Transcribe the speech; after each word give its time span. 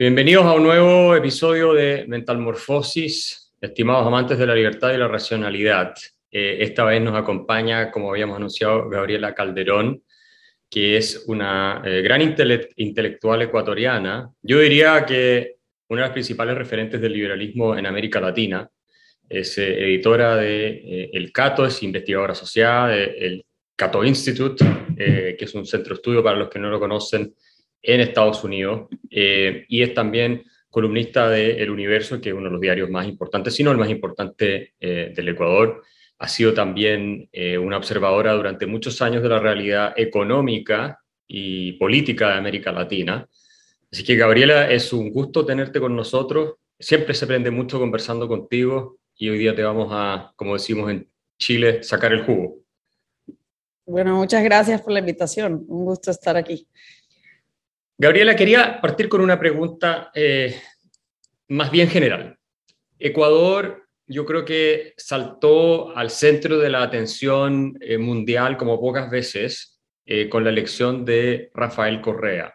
Bienvenidos 0.00 0.46
a 0.46 0.54
un 0.54 0.62
nuevo 0.62 1.14
episodio 1.14 1.74
de 1.74 2.06
Mentalmorfosis, 2.08 3.52
estimados 3.60 4.06
amantes 4.06 4.38
de 4.38 4.46
la 4.46 4.54
libertad 4.54 4.94
y 4.94 4.96
la 4.96 5.08
racionalidad. 5.08 5.92
Eh, 6.30 6.56
esta 6.60 6.84
vez 6.84 7.02
nos 7.02 7.14
acompaña, 7.14 7.90
como 7.90 8.10
habíamos 8.10 8.38
anunciado, 8.38 8.88
Gabriela 8.88 9.34
Calderón, 9.34 10.02
que 10.70 10.96
es 10.96 11.24
una 11.26 11.82
eh, 11.84 12.00
gran 12.00 12.22
intelectual 12.76 13.42
ecuatoriana. 13.42 14.30
Yo 14.40 14.60
diría 14.60 15.04
que 15.04 15.56
una 15.90 16.00
de 16.00 16.06
las 16.06 16.14
principales 16.14 16.56
referentes 16.56 16.98
del 16.98 17.12
liberalismo 17.12 17.76
en 17.76 17.84
América 17.84 18.22
Latina. 18.22 18.66
Es 19.28 19.58
eh, 19.58 19.84
editora 19.84 20.36
de 20.36 21.10
El 21.12 21.30
Cato, 21.30 21.66
es 21.66 21.82
investigadora 21.82 22.32
asociada 22.32 22.88
del 22.88 23.44
Cato 23.76 24.02
Institute, 24.02 24.64
que 24.96 25.36
es 25.38 25.54
un 25.54 25.66
centro 25.66 25.90
de 25.90 25.96
estudio 25.96 26.22
para 26.22 26.38
los 26.38 26.48
que 26.48 26.58
no 26.58 26.70
lo 26.70 26.80
conocen 26.80 27.34
en 27.82 28.00
Estados 28.00 28.44
Unidos 28.44 28.88
eh, 29.10 29.64
y 29.68 29.82
es 29.82 29.94
también 29.94 30.44
columnista 30.70 31.28
de 31.28 31.62
El 31.62 31.70
Universo, 31.70 32.20
que 32.20 32.30
es 32.30 32.34
uno 32.34 32.44
de 32.44 32.52
los 32.52 32.60
diarios 32.60 32.88
más 32.90 33.06
importantes, 33.06 33.54
si 33.54 33.64
no 33.64 33.72
el 33.72 33.78
más 33.78 33.90
importante 33.90 34.74
eh, 34.78 35.12
del 35.14 35.28
Ecuador. 35.28 35.82
Ha 36.18 36.28
sido 36.28 36.54
también 36.54 37.28
eh, 37.32 37.58
una 37.58 37.76
observadora 37.76 38.32
durante 38.34 38.66
muchos 38.66 39.02
años 39.02 39.22
de 39.22 39.28
la 39.28 39.40
realidad 39.40 39.94
económica 39.96 41.00
y 41.26 41.72
política 41.72 42.28
de 42.28 42.34
América 42.34 42.72
Latina. 42.72 43.26
Así 43.90 44.04
que 44.04 44.16
Gabriela, 44.16 44.70
es 44.70 44.92
un 44.92 45.10
gusto 45.10 45.44
tenerte 45.44 45.80
con 45.80 45.96
nosotros. 45.96 46.54
Siempre 46.78 47.14
se 47.14 47.24
aprende 47.24 47.50
mucho 47.50 47.78
conversando 47.80 48.28
contigo 48.28 48.98
y 49.16 49.28
hoy 49.28 49.38
día 49.38 49.54
te 49.54 49.62
vamos 49.62 49.88
a, 49.90 50.32
como 50.36 50.54
decimos 50.54 50.90
en 50.90 51.08
Chile, 51.38 51.82
sacar 51.82 52.12
el 52.12 52.24
jugo. 52.24 52.58
Bueno, 53.86 54.16
muchas 54.16 54.44
gracias 54.44 54.80
por 54.82 54.92
la 54.92 55.00
invitación. 55.00 55.64
Un 55.66 55.84
gusto 55.84 56.12
estar 56.12 56.36
aquí. 56.36 56.68
Gabriela, 58.02 58.34
quería 58.34 58.80
partir 58.80 59.10
con 59.10 59.20
una 59.20 59.38
pregunta 59.38 60.10
eh, 60.14 60.58
más 61.48 61.70
bien 61.70 61.86
general. 61.86 62.38
Ecuador, 62.98 63.88
yo 64.06 64.24
creo 64.24 64.42
que 64.42 64.94
saltó 64.96 65.94
al 65.94 66.08
centro 66.08 66.58
de 66.58 66.70
la 66.70 66.82
atención 66.82 67.76
eh, 67.78 67.98
mundial 67.98 68.56
como 68.56 68.80
pocas 68.80 69.10
veces 69.10 69.82
eh, 70.06 70.30
con 70.30 70.44
la 70.44 70.48
elección 70.48 71.04
de 71.04 71.50
Rafael 71.52 72.00
Correa, 72.00 72.54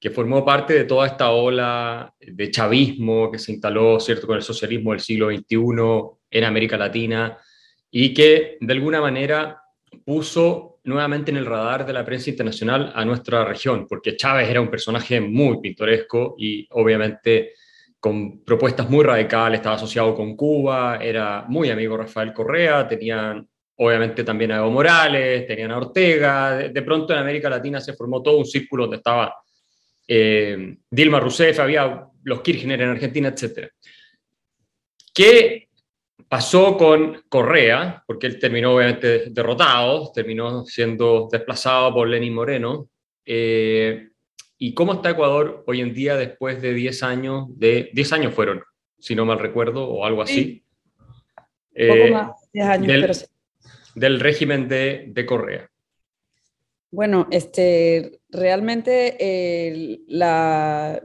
que 0.00 0.10
formó 0.10 0.44
parte 0.44 0.74
de 0.74 0.82
toda 0.82 1.06
esta 1.06 1.30
ola 1.30 2.12
de 2.18 2.50
chavismo 2.50 3.30
que 3.30 3.38
se 3.38 3.52
instaló 3.52 4.00
¿cierto? 4.00 4.26
con 4.26 4.34
el 4.34 4.42
socialismo 4.42 4.90
del 4.90 4.98
siglo 5.00 5.30
XXI 5.30 6.18
en 6.28 6.42
América 6.42 6.76
Latina 6.76 7.38
y 7.88 8.12
que 8.12 8.58
de 8.60 8.72
alguna 8.72 9.00
manera 9.00 9.62
puso 10.04 10.71
nuevamente 10.84 11.30
en 11.30 11.36
el 11.36 11.46
radar 11.46 11.86
de 11.86 11.92
la 11.92 12.04
prensa 12.04 12.30
internacional 12.30 12.92
a 12.94 13.04
nuestra 13.04 13.44
región, 13.44 13.86
porque 13.88 14.16
Chávez 14.16 14.48
era 14.48 14.60
un 14.60 14.70
personaje 14.70 15.20
muy 15.20 15.60
pintoresco 15.60 16.34
y 16.38 16.66
obviamente 16.70 17.52
con 18.00 18.42
propuestas 18.42 18.90
muy 18.90 19.04
radicales, 19.04 19.60
estaba 19.60 19.76
asociado 19.76 20.14
con 20.14 20.34
Cuba, 20.34 20.98
era 21.00 21.44
muy 21.46 21.70
amigo 21.70 21.96
Rafael 21.96 22.32
Correa, 22.32 22.88
tenían 22.88 23.46
obviamente 23.76 24.24
también 24.24 24.50
a 24.52 24.56
Evo 24.56 24.70
Morales, 24.70 25.46
tenían 25.46 25.70
a 25.70 25.78
Ortega, 25.78 26.56
de, 26.56 26.82
pronto 26.82 27.12
en 27.12 27.20
América 27.20 27.48
Latina 27.48 27.80
se 27.80 27.92
formó 27.92 28.20
todo 28.20 28.38
un 28.38 28.44
círculo 28.44 28.84
donde 28.84 28.96
estaba 28.96 29.36
eh, 30.06 30.76
Dilma 30.90 31.20
Rousseff, 31.20 31.60
había 31.60 32.04
los 32.24 32.40
Kirchner 32.40 32.82
en 32.82 32.90
Argentina, 32.90 33.28
etc. 33.28 33.68
¿Qué 35.14 35.68
Pasó 36.28 36.76
con 36.76 37.22
Correa, 37.28 38.02
porque 38.06 38.26
él 38.26 38.38
terminó 38.38 38.74
obviamente 38.74 39.30
derrotado, 39.30 40.10
terminó 40.12 40.64
siendo 40.64 41.28
desplazado 41.30 41.92
por 41.92 42.08
Lenín 42.08 42.34
Moreno. 42.34 42.88
Eh, 43.24 44.08
¿Y 44.58 44.74
cómo 44.74 44.94
está 44.94 45.10
Ecuador 45.10 45.64
hoy 45.66 45.80
en 45.80 45.92
día 45.92 46.16
después 46.16 46.62
de 46.62 46.72
10 46.72 47.02
años? 47.02 47.46
De 47.58 47.90
10 47.92 48.12
años 48.12 48.34
fueron, 48.34 48.62
si 48.98 49.14
no 49.14 49.26
mal 49.26 49.38
recuerdo, 49.38 49.88
o 49.88 50.06
algo 50.06 50.22
así. 50.22 50.64
Un 51.74 51.88
poco 51.88 52.00
eh, 52.00 52.10
más, 52.10 52.30
10 52.52 52.66
años, 52.66 52.86
del, 52.86 53.00
pero 53.00 53.14
del 53.94 54.20
régimen 54.20 54.68
de, 54.68 55.06
de 55.08 55.26
Correa. 55.26 55.70
Bueno, 56.90 57.26
este, 57.30 58.20
realmente 58.32 60.00
la, 60.08 61.02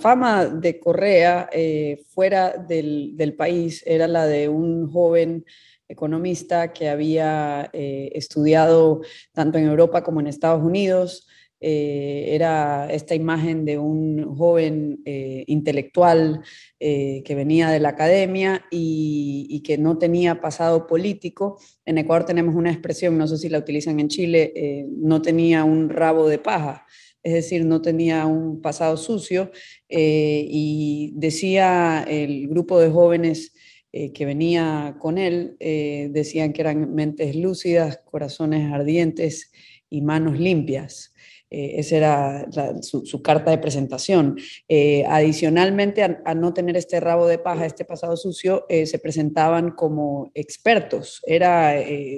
fama 0.00 0.46
de 0.46 0.78
Correa 0.78 1.50
eh, 1.52 2.04
fuera 2.08 2.52
del, 2.56 3.34
país 3.36 3.82
era 3.84 4.06
la 4.06 4.26
de 4.26 4.48
un 4.48 4.90
joven 4.90 5.44
economista 5.88 6.72
que 6.72 6.88
había 6.88 7.68
eh, 7.72 8.10
estudiado 8.14 9.00
tanto 9.32 9.58
en 9.58 9.66
Europa 9.66 10.04
como 10.04 10.20
en 10.20 10.28
Estados 10.28 10.62
Unidos, 10.62 11.26
eh, 11.60 12.26
era 12.34 12.88
esta 12.92 13.16
imagen 13.16 13.64
de 13.64 13.78
un 13.78 14.36
joven 14.36 15.00
eh, 15.04 15.42
intelectual 15.48 16.42
eh, 16.78 17.22
que 17.24 17.34
venía 17.34 17.70
de 17.70 17.80
la 17.80 17.90
academia 17.90 18.64
y, 18.70 19.60
que 19.64 19.76
no 19.76 19.98
tenía 19.98 20.40
pasado 20.40 20.86
político. 20.86 21.58
En 21.84 21.98
Ecuador 21.98 22.24
tenemos 22.24 22.54
una 22.54 22.70
expresión, 22.70 23.18
no 23.18 23.26
sé 23.26 23.36
si 23.36 23.48
la 23.48 23.58
utilizan 23.58 23.98
en 24.00 24.08
Chile, 24.08 24.86
no 24.96 25.20
tenía 25.20 25.64
un 25.64 25.90
rabo 25.90 26.28
de 26.28 26.38
paja, 26.38 26.86
es 27.22 27.34
decir, 27.34 27.66
no 27.66 27.82
tenía 27.82 28.24
un 28.24 28.62
pasado 28.62 28.96
sucio 28.96 29.50
y 29.88 31.12
decía 31.16 32.06
el 32.08 32.48
grupo 32.48 32.80
de 32.80 32.88
jóvenes 32.88 33.52
que 33.92 34.24
venía 34.24 34.96
con 34.98 35.18
él, 35.18 35.56
decían 35.58 36.52
que 36.52 36.62
eran 36.62 36.94
mentes 36.94 37.36
lúcidas, 37.36 38.00
corazones 38.06 38.72
ardientes 38.72 39.50
y 39.90 40.00
manos 40.00 40.38
limpias. 40.38 41.12
Eh, 41.50 41.76
esa 41.78 41.96
era 41.96 42.46
su, 42.82 43.22
carta 43.22 43.50
de 43.50 43.58
presentación. 43.58 44.38
Eh, 44.68 45.04
adicionalmente, 45.08 46.02
a, 46.02 46.34
no 46.34 46.52
tener 46.52 46.76
este 46.76 47.00
rabo 47.00 47.26
de 47.26 47.38
paja, 47.38 47.66
este 47.66 47.84
pasado 47.84 48.16
sucio, 48.16 48.66
eh, 48.68 48.86
se 48.86 48.98
presentaban 48.98 49.70
como 49.70 50.30
expertos. 50.34 51.22
Era 51.26 51.74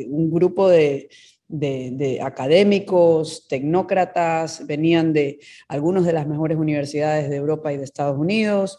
un 0.09 0.31
grupo 0.31 0.69
de, 0.69 1.09
académicos, 2.23 3.47
tecnócratas, 3.49 4.67
venían 4.67 5.13
de 5.13 5.41
algunos 5.69 6.05
de 6.05 6.13
las 6.13 6.27
mejores 6.27 6.59
universidades 6.59 7.29
de 7.29 7.37
Europa 7.37 7.73
y 7.73 7.77
de 7.77 7.85
Estados 7.85 8.19
Unidos. 8.19 8.79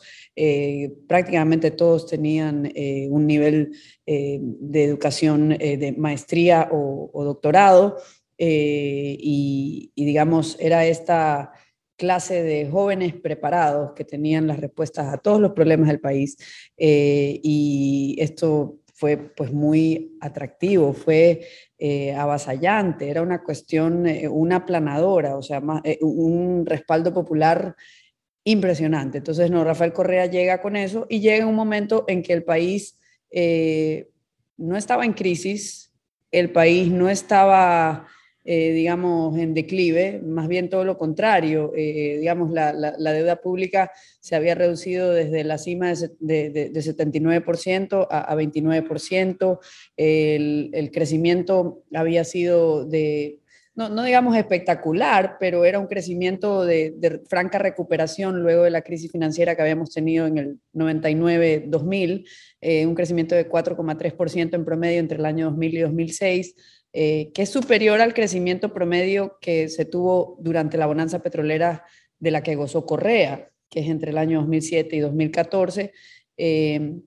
prácticamente 1.07 1.71
todos 1.71 2.07
tenían 2.07 2.71
un 3.09 3.27
nivel 3.27 3.73
de 4.05 4.83
educación 4.83 5.49
de 5.49 5.95
maestría 5.97 6.69
o 6.71 7.23
doctorado. 7.23 7.97
Eh, 8.43 9.17
y, 9.19 9.91
digamos, 9.95 10.57
era 10.59 10.83
esta 10.87 11.51
clase 11.95 12.41
de 12.41 12.67
jóvenes 12.67 13.13
preparados 13.13 13.91
que 13.93 14.03
tenían 14.03 14.47
las 14.47 14.59
respuestas 14.59 15.13
a 15.13 15.19
todos 15.19 15.39
los 15.39 15.51
problemas 15.51 15.89
del 15.89 15.99
país 15.99 16.37
eh, 16.75 17.39
y 17.43 18.15
esto 18.17 18.79
fue 18.95 19.17
pues 19.17 19.53
muy 19.53 20.17
atractivo, 20.21 20.93
fue 20.93 21.41
eh, 21.77 22.15
avasallante, 22.15 23.11
era 23.11 23.21
una 23.21 23.43
cuestión, 23.43 24.07
una 24.31 24.55
aplanadora, 24.55 25.37
o 25.37 25.43
sea, 25.43 25.61
un 26.01 26.65
respaldo 26.65 27.13
popular 27.13 27.75
impresionante. 28.43 29.19
Entonces, 29.19 29.51
no, 29.51 29.63
Rafael 29.63 29.93
Correa 29.93 30.25
llega 30.25 30.61
con 30.63 30.75
eso 30.75 31.05
y 31.09 31.19
llega 31.19 31.45
un 31.45 31.53
momento 31.53 32.05
en 32.07 32.23
que 32.23 32.33
el 32.33 32.43
país 32.43 32.97
no 34.57 34.75
estaba 34.75 35.05
en 35.05 35.13
crisis, 35.13 35.93
el 36.31 36.51
país 36.51 36.89
no 36.89 37.07
estaba 37.07 38.07
eh, 38.43 38.71
digamos, 38.71 39.37
en 39.37 39.53
declive, 39.53 40.21
más 40.23 40.47
bien 40.47 40.69
todo 40.69 40.83
lo 40.83 40.97
contrario. 40.97 41.71
Eh, 41.75 42.17
digamos, 42.19 42.51
la, 42.51 42.73
deuda 43.13 43.41
pública 43.41 43.91
se 44.19 44.35
había 44.35 44.55
reducido 44.55 45.11
desde 45.11 45.43
la 45.43 45.57
cima 45.57 45.93
de, 46.19 46.49
de, 46.49 46.71
79% 46.73 48.07
a, 48.09 48.35
29%. 48.35 49.59
El, 49.97 50.69
el, 50.73 50.91
crecimiento 50.91 51.83
había 51.93 52.23
sido 52.23 52.85
de, 52.85 53.41
no, 53.73 53.87
no, 53.87 54.03
digamos 54.03 54.35
espectacular, 54.35 55.37
pero 55.39 55.63
era 55.63 55.79
un 55.79 55.87
crecimiento 55.87 56.65
de, 56.65 57.21
franca 57.29 57.57
recuperación 57.57 58.41
luego 58.41 58.63
de 58.63 58.69
la 58.69 58.81
crisis 58.81 59.09
financiera 59.09 59.55
que 59.55 59.61
habíamos 59.61 59.93
tenido 59.93 60.27
en 60.27 60.37
el 60.37 60.59
99-2000, 60.73 62.27
eh, 62.59 62.85
un 62.85 62.95
crecimiento 62.95 63.33
de 63.33 63.49
4,3% 63.49 64.55
en 64.55 64.65
promedio 64.65 64.99
entre 64.99 65.19
el 65.19 65.25
año 65.25 65.45
2000 65.45 65.73
y 65.73 65.79
2006 65.79 66.55
eh, 66.93 67.31
que 67.33 67.43
es 67.43 67.49
superior 67.49 68.01
al 68.01 68.13
crecimiento 68.13 68.73
promedio 68.73 69.37
que 69.39 69.69
se 69.69 69.85
tuvo 69.85 70.37
durante 70.41 70.77
la 70.77 70.87
bonanza 70.87 71.19
petrolera 71.19 71.85
de 72.19 72.31
la 72.31 72.43
que 72.43 72.55
gozó 72.55 72.85
Correa, 72.85 73.49
que 73.69 73.79
es 73.79 73.87
entre 73.87 74.11
el 74.11 74.17
año 74.17 74.39
2007 74.39 74.97
y 74.97 74.99
2014. 74.99 75.93
Eh, 76.35 76.99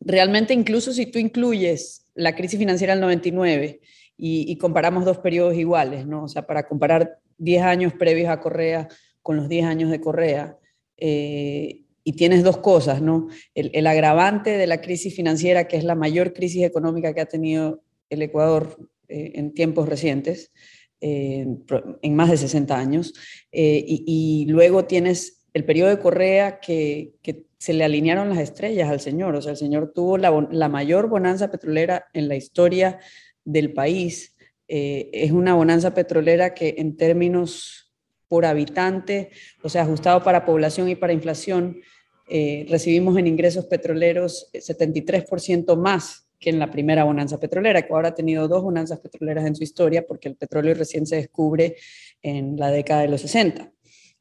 realmente, 0.00 0.54
incluso 0.54 0.92
si 0.92 1.06
tú 1.06 1.20
incluyes 1.20 2.08
la 2.14 2.34
crisis 2.34 2.58
financiera 2.58 2.94
del 2.94 3.00
99 3.00 3.80
y, 4.16 4.56
comparamos 4.58 5.04
dos 5.04 5.18
periodos 5.18 5.54
iguales, 5.54 6.06
¿no? 6.06 6.24
O 6.24 6.28
sea, 6.28 6.46
para 6.46 6.66
comparar 6.66 7.20
10 7.38 7.62
años 7.62 7.92
previos 7.92 8.28
a 8.28 8.40
Correa 8.40 8.88
con 9.22 9.36
los 9.36 9.48
10 9.48 9.66
años 9.66 9.90
de 9.90 10.00
Correa, 10.00 10.58
eh, 10.96 11.82
y 12.02 12.12
tienes 12.12 12.42
dos 12.42 12.56
cosas, 12.58 13.02
¿no? 13.02 13.28
El, 13.54 13.70
el, 13.74 13.86
agravante 13.86 14.56
de 14.56 14.66
la 14.66 14.80
crisis 14.80 15.14
financiera, 15.14 15.68
que 15.68 15.76
es 15.76 15.84
la 15.84 15.94
mayor 15.94 16.32
crisis 16.32 16.64
económica 16.64 17.12
que 17.12 17.20
ha 17.20 17.26
tenido 17.26 17.82
el 18.08 18.22
Ecuador 18.22 18.78
eh, 19.08 19.32
en 19.34 19.54
tiempos 19.54 19.88
recientes, 19.88 20.52
en 21.00 22.16
más 22.16 22.30
de 22.30 22.36
60 22.36 22.76
años, 22.76 23.14
eh, 23.52 23.84
y, 23.86 24.46
luego 24.48 24.86
tienes 24.86 25.46
el 25.52 25.64
periodo 25.64 25.90
de 25.90 25.98
Correa 25.98 26.60
que, 26.60 27.14
se 27.58 27.72
le 27.72 27.84
alinearon 27.84 28.28
las 28.28 28.38
estrellas 28.38 28.90
al 28.90 29.00
señor. 29.00 29.34
O 29.34 29.40
sea, 29.40 29.52
el 29.52 29.56
señor 29.56 29.92
tuvo 29.94 30.18
la, 30.18 30.68
mayor 30.68 31.08
bonanza 31.08 31.50
petrolera 31.50 32.06
en 32.12 32.28
la 32.28 32.36
historia 32.36 33.00
del 33.44 33.72
país. 33.72 34.36
Eh, 34.68 35.08
es 35.12 35.32
una 35.32 35.54
bonanza 35.54 35.94
petrolera 35.94 36.52
que 36.52 36.74
en 36.76 36.96
términos 36.96 37.94
por 38.28 38.44
habitante, 38.44 39.30
o 39.62 39.70
sea, 39.70 39.82
ajustado 39.82 40.22
para 40.22 40.44
población 40.44 40.90
y 40.90 40.96
para 40.96 41.14
inflación, 41.14 41.80
eh, 42.28 42.66
recibimos 42.68 43.16
en 43.16 43.26
ingresos 43.26 43.64
petroleros 43.66 44.50
73% 44.52 45.76
más 45.76 46.25
que 46.38 46.50
en 46.50 46.58
la 46.58 46.70
primera 46.70 47.04
bonanza 47.04 47.38
petrolera. 47.38 47.82
que 47.82 47.92
ahora 47.92 48.08
ha 48.08 48.14
tenido 48.14 48.48
dos 48.48 48.62
bonanzas 48.62 49.00
petroleras 49.00 49.46
en 49.46 49.54
su 49.54 49.64
historia 49.64 50.06
porque 50.06 50.28
el 50.28 50.36
petróleo 50.36 50.74
recién 50.74 51.06
se 51.06 51.16
descubre 51.16 51.76
en 52.22 52.56
la 52.56 52.70
década 52.70 53.02
de 53.02 53.08
los 53.08 53.20
60. 53.22 53.72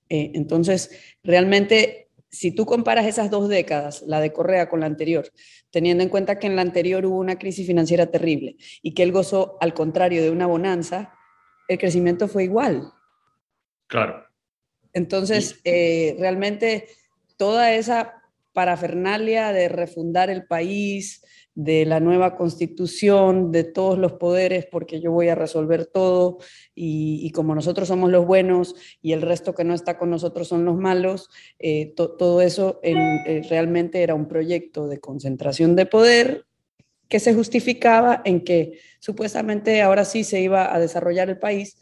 Eh, 0.10 0.32
entonces, 0.36 0.92
realmente, 1.24 2.10
si 2.30 2.52
tú 2.52 2.66
comparas 2.66 3.06
esas 3.06 3.30
dos 3.30 3.50
décadas, 3.50 4.04
la 4.04 4.20
de 4.20 4.34
Correa 4.34 4.70
con 4.70 4.82
la 4.82 4.86
anterior, 4.86 5.30
teniendo 5.72 6.04
en 6.04 6.10
cuenta 6.10 6.38
que 6.40 6.48
en 6.48 6.56
la 6.56 6.62
anterior 6.62 7.06
hubo 7.06 7.18
una 7.18 7.38
crisis 7.38 7.66
financiera 7.66 8.08
terrible 8.08 8.58
y 8.82 8.94
que 8.94 9.04
él 9.04 9.12
gozó, 9.12 9.58
al 9.62 9.74
contrario, 9.74 10.22
de 10.22 10.32
una 10.32 10.46
bonanza, 10.46 11.14
el 11.68 11.78
crecimiento 11.78 12.28
fue 12.28 12.44
igual. 12.44 12.92
Claro. 13.88 14.26
Entonces, 14.94 15.60
eh, 15.64 16.16
realmente 16.20 16.88
toda 17.38 17.74
esa 17.74 18.22
parafernalia 18.54 19.52
de 19.52 19.68
refundar 19.68 20.30
el 20.30 20.46
país, 20.46 21.22
de 21.56 21.86
la 21.86 22.02
nueva 22.02 22.36
constitución, 22.36 23.52
de 23.54 23.64
todos 23.64 23.98
los 23.98 24.14
poderes, 24.14 24.66
porque 24.66 25.00
yo 25.00 25.12
voy 25.12 25.30
a 25.30 25.36
resolver 25.36 25.86
todo 25.86 26.38
y, 26.76 27.32
como 27.32 27.56
nosotros 27.56 27.88
somos 27.88 28.12
los 28.12 28.26
buenos 28.26 28.76
y 29.02 29.14
el 29.14 29.22
resto 29.22 29.56
que 29.56 29.64
no 29.64 29.74
está 29.74 29.98
con 29.98 30.10
nosotros 30.10 30.50
son 30.50 30.66
los 30.66 30.76
malos, 30.76 31.30
eh, 31.58 31.94
todo 31.96 32.42
eso 32.42 32.82
eh, 32.84 33.42
realmente 33.50 34.04
era 34.04 34.16
un 34.16 34.28
proyecto 34.28 34.88
de 34.88 35.00
concentración 35.00 35.78
de 35.78 35.86
poder 35.86 36.46
que 37.08 37.22
se 37.22 37.34
justificaba 37.34 38.22
en 38.26 38.44
que 38.44 38.80
supuestamente 39.00 39.82
ahora 39.82 40.04
sí 40.04 40.26
se 40.26 40.42
iba 40.42 40.76
a 40.76 40.80
desarrollar 40.80 41.30
el 41.30 41.40
país, 41.40 41.78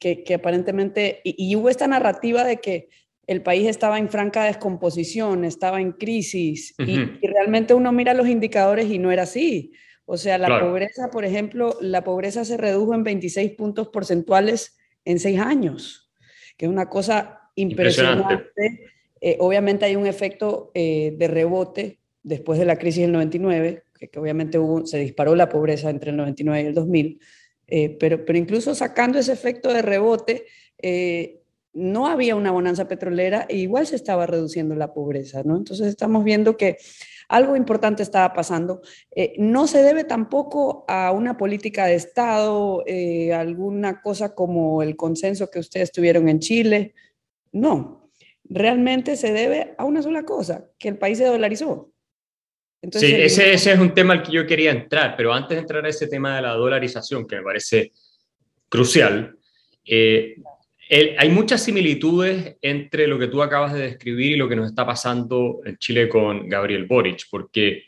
que, 0.00 0.34
aparentemente, 0.34 1.20
y 1.22 1.54
hubo 1.54 1.68
esta 1.68 1.86
narrativa 1.86 2.42
de 2.42 2.56
que 2.56 2.88
el 3.26 3.42
país 3.42 3.68
estaba 3.68 3.98
en 3.98 4.08
franca 4.08 4.44
descomposición, 4.44 5.44
estaba 5.44 5.80
en 5.80 5.92
crisis 5.92 6.74
y, 6.78 7.26
realmente 7.26 7.74
uno 7.74 7.92
mira 7.92 8.14
los 8.14 8.28
indicadores 8.28 8.90
y 8.90 8.98
no 8.98 9.12
era 9.12 9.22
así. 9.22 9.72
O 10.04 10.16
sea, 10.16 10.36
la 10.36 10.60
pobreza, 10.60 11.10
por 11.10 11.24
ejemplo, 11.24 11.76
la 11.80 12.02
pobreza 12.02 12.44
se 12.44 12.56
redujo 12.56 12.94
en 12.94 13.04
26 13.04 13.52
puntos 13.52 13.88
porcentuales 13.88 14.76
en 15.04 15.20
seis 15.20 15.38
años, 15.38 16.12
que 16.56 16.66
es 16.66 16.70
una 16.70 16.88
cosa 16.88 17.50
impresionante. 17.54 18.50
Eh, 19.20 19.36
obviamente 19.38 19.84
hay 19.84 19.94
un 19.94 20.06
efecto 20.06 20.72
eh, 20.74 21.14
de 21.16 21.28
rebote 21.28 22.00
después 22.24 22.58
de 22.58 22.64
la 22.64 22.76
crisis 22.76 23.02
del 23.02 23.12
99, 23.12 23.84
que, 23.94 24.18
obviamente 24.18 24.58
hubo, 24.58 24.84
se 24.84 24.98
disparó 24.98 25.36
la 25.36 25.48
pobreza 25.48 25.90
entre 25.90 26.10
el 26.10 26.16
99 26.16 26.62
y 26.62 26.66
el 26.66 26.74
2000, 26.74 27.20
eh, 27.68 27.96
pero, 28.00 28.24
pero 28.24 28.38
incluso 28.38 28.74
sacando 28.74 29.20
ese 29.20 29.32
efecto 29.32 29.72
de 29.72 29.82
rebote, 29.82 30.46
no 31.74 32.06
había 32.06 32.36
una 32.36 32.50
bonanza 32.50 32.86
petrolera 32.86 33.46
e 33.48 33.56
igual 33.56 33.86
se 33.86 33.96
estaba 33.96 34.26
reduciendo 34.26 34.74
la 34.74 34.92
pobreza, 34.92 35.42
¿no? 35.44 35.56
Entonces 35.56 35.86
estamos 35.86 36.22
viendo 36.24 36.56
que 36.56 36.76
algo 37.28 37.56
importante 37.56 38.02
estaba 38.02 38.34
pasando. 38.34 38.82
Eh, 39.10 39.34
no 39.38 39.66
se 39.66 39.82
debe 39.82 40.04
tampoco 40.04 40.84
a 40.86 41.12
una 41.12 41.36
política 41.36 41.86
de 41.86 41.94
Estado, 41.94 42.82
eh, 42.86 43.32
alguna 43.32 44.02
cosa 44.02 44.34
como 44.34 44.82
el 44.82 44.96
consenso 44.96 45.50
que 45.50 45.60
ustedes 45.60 45.92
tuvieron 45.92 46.28
en 46.28 46.40
Chile. 46.40 46.94
No, 47.52 48.10
realmente 48.44 49.16
se 49.16 49.32
debe 49.32 49.74
a 49.78 49.84
una 49.84 50.02
sola 50.02 50.24
cosa, 50.24 50.68
que 50.78 50.88
el 50.88 50.98
país 50.98 51.18
se 51.18 51.24
dolarizó. 51.24 51.90
sí, 52.92 53.14
ese, 53.14 53.54
ese, 53.54 53.72
es 53.72 53.78
un 53.78 53.94
tema 53.94 54.12
al 54.12 54.22
que 54.22 54.32
yo 54.32 54.46
quería 54.46 54.70
entrar, 54.70 55.14
pero 55.16 55.32
antes 55.32 55.56
de 55.56 55.62
entrar 55.62 55.86
a 55.86 55.88
ese 55.88 56.08
tema 56.08 56.36
de 56.36 56.42
la 56.42 56.52
dolarización, 56.52 57.26
que 57.26 57.36
me 57.36 57.42
parece 57.42 57.92
crucial, 58.68 59.38
eh, 59.84 60.36
hay 60.92 61.30
muchas 61.30 61.62
similitudes 61.62 62.56
entre 62.60 63.06
lo 63.06 63.18
que 63.18 63.28
tú 63.28 63.42
acabas 63.42 63.72
de 63.72 63.80
describir 63.80 64.32
y 64.32 64.36
lo 64.36 64.46
que 64.46 64.56
nos 64.56 64.68
está 64.68 64.84
pasando 64.84 65.60
en 65.64 65.78
Chile 65.78 66.06
con 66.06 66.48
Gabriel 66.50 66.84
Boric, 66.84 67.28
porque, 67.30 67.84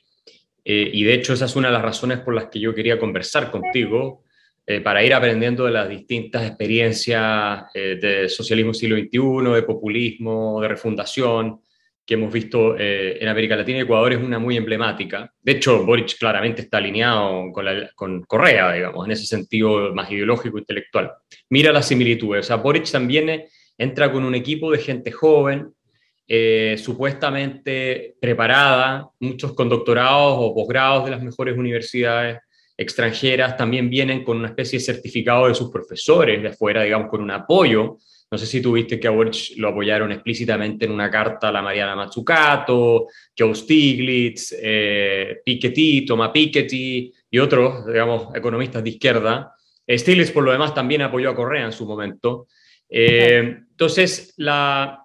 eh, 0.65 0.91
y 0.91 1.05
de 1.05 1.13
hecho 1.13 1.35
esa 1.35 1.45
es 1.45 1.55
una 1.55 1.69
de 1.69 1.75
las 1.75 1.83
razones 1.83 2.21
por 2.21 2.35
las 2.35 2.47
que 2.47 2.61
yo 2.61 2.75
quería 2.75 2.99
conversar 2.99 3.51
contigo, 3.51 4.25
eh, 4.67 4.81
para 4.81 5.05
ir 5.05 5.13
aprendiendo 5.13 5.67
de 5.67 5.73
las 5.73 5.87
distintas 5.91 6.47
experiencias 6.47 7.65
eh, 7.75 7.99
de 8.01 8.29
socialismo 8.31 8.73
siglo 8.73 8.97
XXI, 8.97 9.53
de 9.55 9.63
populismo, 9.65 10.59
de 10.63 10.69
refundación, 10.69 11.61
que 12.07 12.15
hemos 12.15 12.33
visto 12.33 12.77
eh, 12.79 13.19
en 13.21 13.29
América 13.29 13.57
Latina 13.57 13.81
Ecuador 13.81 14.13
es 14.13 14.23
una 14.23 14.39
muy 14.39 14.57
emblemática. 14.57 15.33
De 15.41 15.53
hecho, 15.53 15.85
Boric 15.85 16.19
claramente 16.19 16.63
está 16.63 16.79
alineado 16.79 17.51
con, 17.53 17.67
con 17.95 18.23
Correa, 18.25 18.73
digamos, 18.73 19.07
en 19.07 19.13
ese 19.13 19.27
sentido 19.27 19.95
más 19.95 20.11
ideológico, 20.11 20.59
intelectual. 20.59 21.13
Mira 21.51 21.73
las 21.73 21.89
similitudes. 21.89 22.45
O 22.45 22.47
sea, 22.47 22.57
Boric 22.57 22.91
también 22.91 23.45
entra 23.79 24.13
con 24.13 24.25
un 24.25 24.35
equipo 24.35 24.71
de 24.71 24.79
gente 24.79 25.11
joven, 25.11 25.73
eh, 26.27 26.77
supuestamente 26.79 28.17
preparada, 28.21 29.09
muchos 29.21 29.55
con 29.55 29.69
doctorados 29.69 30.37
o 30.39 30.55
posgrados 30.55 31.05
de 31.05 31.11
las 31.11 31.23
mejores 31.23 31.57
universidades 31.57 32.39
extranjeras, 32.77 33.57
también 33.57 33.89
vienen 33.89 34.25
con 34.25 34.39
una 34.39 34.49
especie 34.49 34.79
de 34.79 34.85
certificado 34.85 35.49
de 35.49 35.55
sus 35.55 35.71
profesores 35.71 36.43
de 36.43 36.49
afuera, 36.49 36.83
digamos, 36.83 37.09
con 37.09 37.23
un 37.23 37.31
apoyo 37.31 37.99
no 38.35 38.39
sé 38.39 38.47
si 38.47 38.61
tuviste 38.61 38.99
que 38.99 39.07
a 39.07 39.13
Boric 39.13 39.57
lo 39.59 39.69
apoyaron 39.69 40.11
explícitamente 40.11 40.87
en 40.87 40.91
una 40.91 41.09
carta 41.09 41.51
a 41.51 41.53
la 41.53 41.63
Mariana 41.63 41.95
Mazzucato, 41.95 43.07
Joe 43.39 43.55
Stiglitz, 43.55 44.57
eh, 44.61 45.41
Piketty, 45.45 46.05
Thomas 46.05 46.31
Piketty 46.33 47.13
y 47.31 47.39
otros, 47.39 47.87
digamos, 47.87 48.35
economistas 48.35 48.83
de 48.83 48.91
izquierda. 48.91 49.55
Stiglitz, 49.89 50.33
por 50.33 50.43
lo 50.43 50.51
demás, 50.51 50.75
también 50.75 51.03
apoyó 51.03 51.31
a 51.31 51.35
Correa 51.37 51.67
en 51.67 51.73
su 51.73 51.87
momento. 51.87 52.49
Eh, 52.89 53.57
entonces, 53.71 54.35
la, 54.37 55.05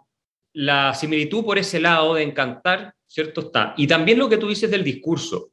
la 0.54 0.95
similitud 0.95 1.45
por 1.45 1.60
ese 1.60 1.80
lado 1.80 2.16
de 2.16 2.24
encantar, 2.24 2.95
¿cierto? 3.06 3.42
Está. 3.42 3.75
Y 3.77 3.86
también 3.86 4.18
lo 4.18 4.27
que 4.27 4.38
tú 4.38 4.50
dices 4.50 4.71
del 4.71 4.83
discurso. 4.83 5.51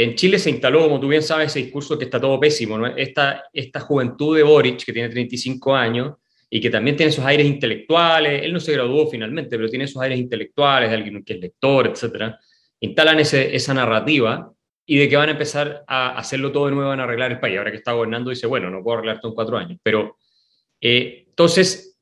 En 0.00 0.14
Chile 0.14 0.38
se 0.38 0.50
instaló, 0.50 0.82
como 0.82 1.00
tú 1.00 1.08
bien 1.08 1.24
sabes, 1.24 1.48
ese 1.48 1.58
discurso 1.58 1.98
que 1.98 2.04
está 2.04 2.20
todo 2.20 2.38
pésimo. 2.38 2.78
¿no? 2.78 2.86
Esta, 2.86 3.42
esta 3.52 3.80
juventud 3.80 4.36
de 4.36 4.44
Boric, 4.44 4.84
que 4.84 4.92
tiene 4.92 5.08
35 5.08 5.74
años, 5.74 6.14
y 6.48 6.60
que 6.60 6.70
también 6.70 6.96
tiene 6.96 7.10
esos 7.10 7.24
aires 7.24 7.44
intelectuales. 7.44 8.44
Él 8.44 8.52
no 8.52 8.60
se 8.60 8.74
graduó 8.74 9.10
finalmente, 9.10 9.56
pero 9.56 9.68
tiene 9.68 9.86
esos 9.86 10.00
aires 10.00 10.20
intelectuales 10.20 10.90
de 10.90 10.94
alguien 10.94 11.24
que 11.24 11.32
es 11.32 11.40
lector, 11.40 11.88
etc. 11.88 12.32
Instalan 12.78 13.18
ese, 13.18 13.56
esa 13.56 13.74
narrativa 13.74 14.52
y 14.86 14.98
de 14.98 15.08
que 15.08 15.16
van 15.16 15.30
a 15.30 15.32
empezar 15.32 15.82
a 15.88 16.16
hacerlo 16.16 16.52
todo 16.52 16.66
de 16.66 16.74
nuevo, 16.74 16.90
van 16.90 17.00
a 17.00 17.02
arreglar 17.02 17.32
el 17.32 17.40
país. 17.40 17.58
Ahora 17.58 17.72
que 17.72 17.78
está 17.78 17.90
gobernando, 17.90 18.30
dice, 18.30 18.46
bueno, 18.46 18.70
no 18.70 18.84
puedo 18.84 18.98
arreglar 18.98 19.18
todo 19.20 19.32
en 19.32 19.34
cuatro 19.34 19.58
años. 19.58 19.80
Pero 19.82 20.16
eh, 20.80 21.24
entonces, 21.28 21.98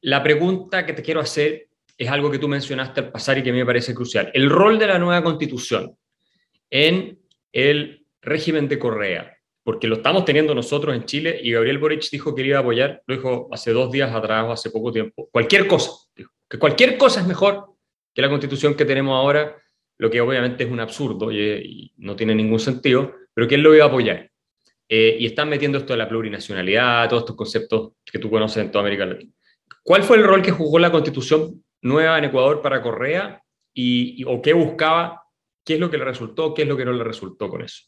la 0.00 0.22
pregunta 0.22 0.86
que 0.86 0.94
te 0.94 1.02
quiero 1.02 1.20
hacer 1.20 1.68
es 1.98 2.08
algo 2.08 2.30
que 2.30 2.38
tú 2.38 2.48
mencionaste 2.48 3.00
al 3.00 3.10
pasar 3.10 3.36
y 3.36 3.42
que 3.42 3.50
a 3.50 3.52
mí 3.52 3.58
me 3.58 3.66
parece 3.66 3.94
crucial. 3.94 4.30
El 4.32 4.48
rol 4.48 4.78
de 4.78 4.86
la 4.86 4.98
nueva 4.98 5.22
constitución 5.22 5.94
en 6.70 7.17
el 7.52 8.06
régimen 8.22 8.68
de 8.68 8.78
Correa 8.78 9.38
porque 9.68 9.86
lo 9.86 9.96
estamos 9.96 10.24
teniendo 10.24 10.54
nosotros 10.54 10.96
en 10.96 11.04
Chile 11.04 11.38
y 11.42 11.52
Gabriel 11.52 11.76
Boric 11.76 12.08
dijo 12.10 12.34
que 12.34 12.40
iba 12.40 12.56
a 12.56 12.62
apoyar, 12.62 13.02
lo 13.06 13.14
dijo 13.14 13.50
hace 13.52 13.70
dos 13.70 13.92
días 13.92 14.10
atrás 14.14 14.46
o 14.48 14.52
hace 14.52 14.70
poco 14.70 14.90
tiempo, 14.90 15.28
cualquier 15.30 15.66
cosa, 15.66 15.90
que 16.14 16.58
cualquier 16.58 16.96
cosa 16.96 17.20
es 17.20 17.26
mejor 17.26 17.74
que 18.14 18.22
la 18.22 18.30
constitución 18.30 18.74
que 18.74 18.86
tenemos 18.86 19.14
ahora, 19.14 19.60
lo 19.98 20.08
que 20.08 20.22
obviamente 20.22 20.64
es 20.64 20.70
un 20.70 20.80
absurdo 20.80 21.30
y, 21.30 21.92
no 21.98 22.16
tiene 22.16 22.34
ningún 22.34 22.58
sentido, 22.58 23.12
pero 23.34 23.46
que 23.46 23.56
él 23.56 23.60
lo 23.60 23.74
iba 23.74 23.84
a 23.84 23.88
apoyar. 23.88 24.30
Eh, 24.88 25.18
y 25.20 25.26
están 25.26 25.50
metiendo 25.50 25.76
esto 25.76 25.92
de 25.92 25.98
la 25.98 26.08
plurinacionalidad, 26.08 27.06
todos 27.10 27.24
estos 27.24 27.36
conceptos 27.36 27.92
que 28.10 28.18
tú 28.18 28.30
conoces 28.30 28.64
en 28.64 28.70
toda 28.70 28.80
América 28.80 29.04
Latina. 29.04 29.34
¿Cuál 29.82 30.02
fue 30.02 30.16
el 30.16 30.24
rol 30.24 30.40
que 30.40 30.50
jugó 30.50 30.78
la 30.78 30.90
constitución 30.90 31.62
nueva 31.82 32.16
en 32.16 32.24
Ecuador 32.24 32.62
para 32.62 32.80
Correa 32.80 33.42
y, 33.74 34.24
o 34.24 34.40
qué 34.40 34.54
buscaba? 34.54 35.24
¿Qué 35.68 35.74
es 35.74 35.80
lo 35.80 35.90
que 35.90 35.98
le 35.98 36.04
resultó? 36.06 36.54
¿Qué 36.54 36.62
es 36.62 36.68
lo 36.68 36.78
que 36.78 36.86
no 36.86 36.94
le 36.94 37.04
resultó 37.04 37.50
con 37.50 37.60
eso? 37.60 37.82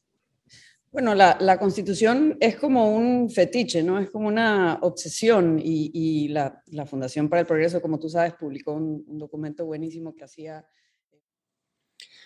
Bueno, 0.93 1.15
la, 1.15 1.57
constitución 1.59 2.37
es 2.39 2.57
como 2.57 2.95
un 2.95 3.31
fetiche, 3.31 3.83
¿no? 3.83 3.99
Es 3.99 4.11
como 4.11 4.29
una 4.29 4.81
obsesión 4.83 5.59
y, 5.59 6.29
la, 6.29 6.63
Fundación 6.85 7.31
para 7.31 7.41
el 7.41 7.47
Progreso, 7.47 7.81
como 7.81 7.99
tú 7.99 8.11
sabes, 8.11 8.35
publicó 8.35 8.75
un, 8.75 9.03
un 9.07 9.19
documento 9.19 9.65
buenísimo 9.65 10.15
que 10.15 10.25
hacía... 10.25 10.63